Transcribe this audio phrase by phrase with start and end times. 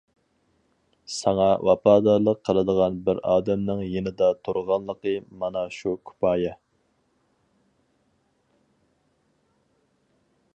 [1.15, 6.55] ساڭا ۋاپادارلىق قىلىدىغان بىر ئادەمنىڭ يېنىڭدا تۇرغانلىقى مانا شۇ كۇپايە.